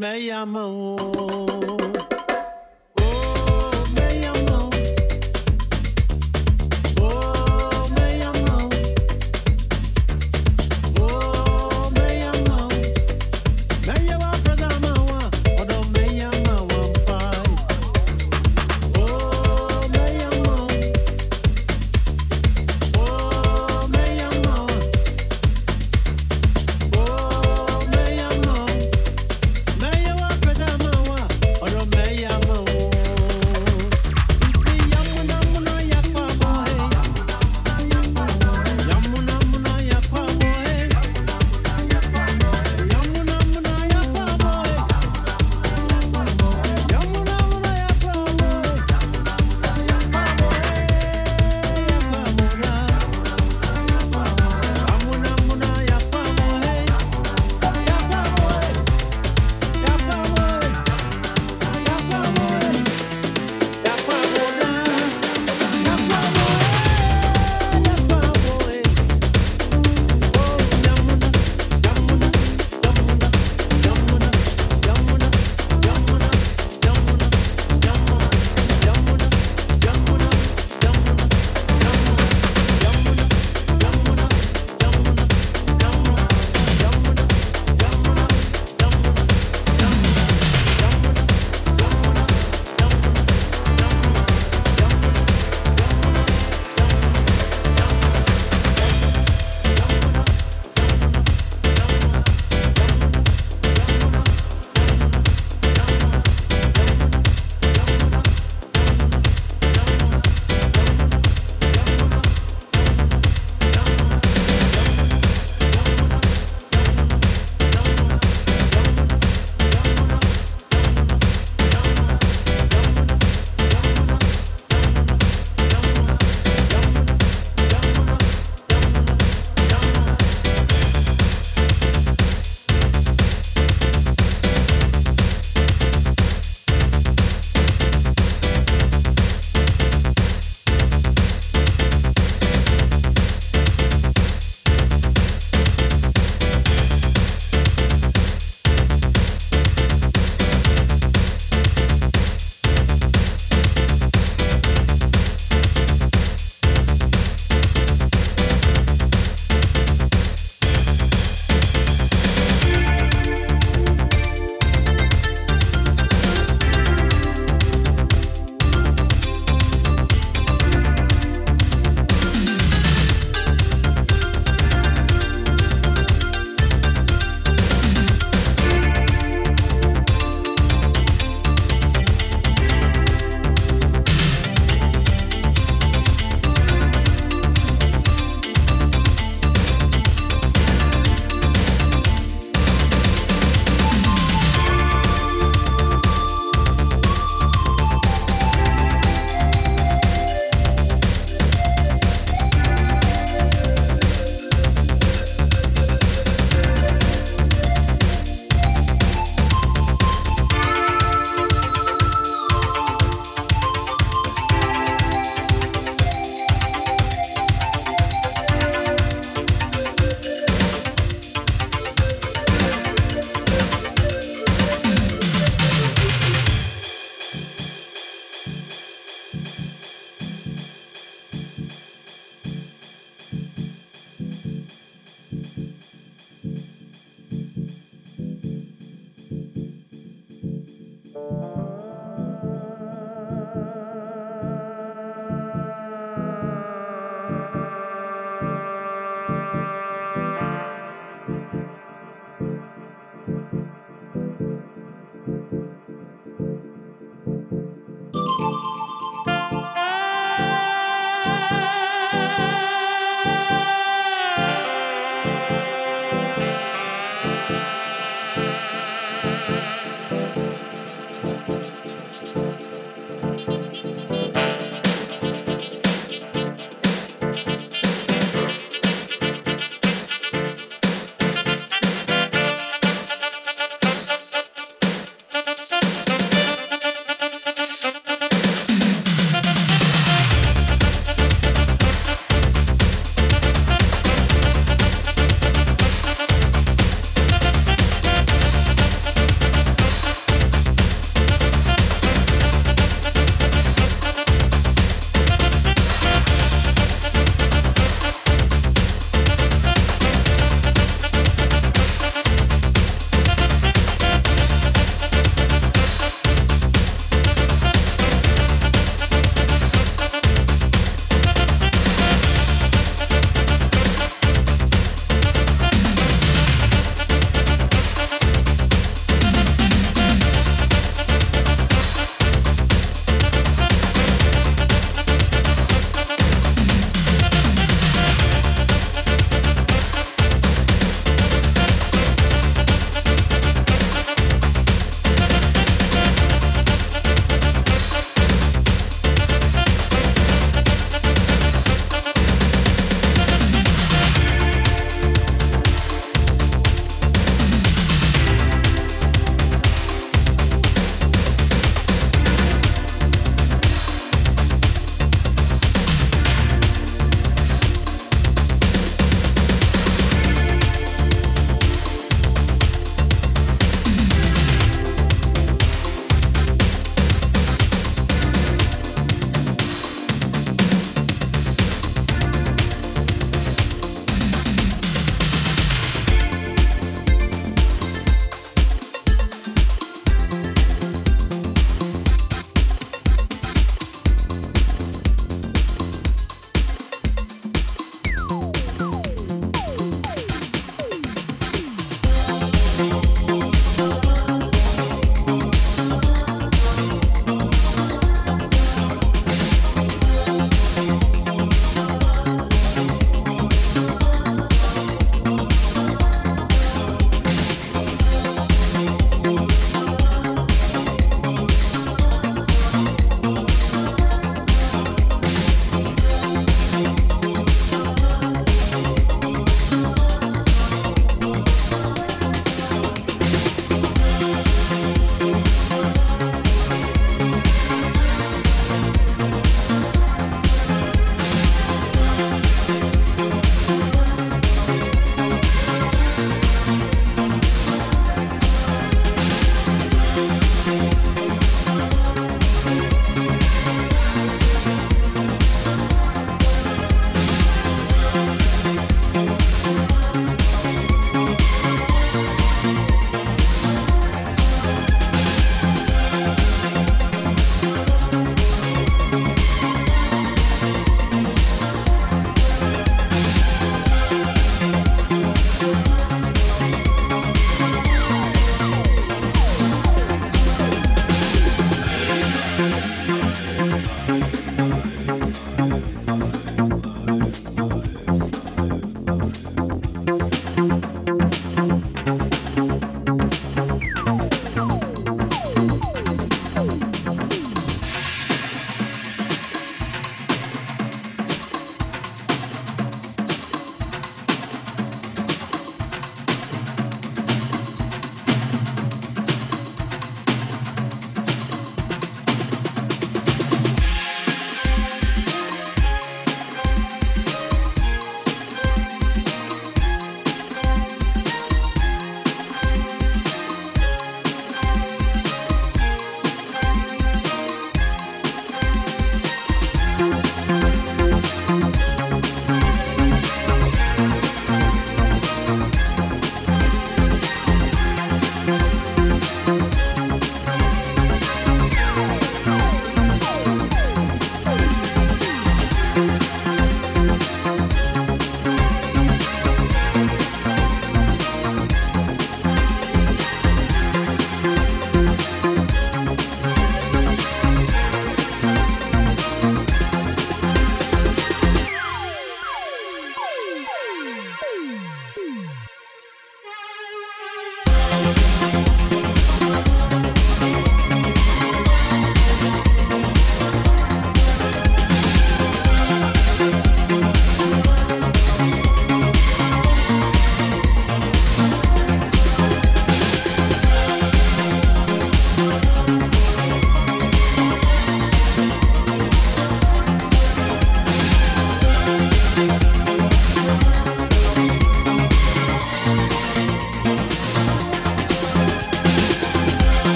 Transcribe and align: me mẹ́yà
me 0.00 0.06
mẹ́yà 0.06 0.38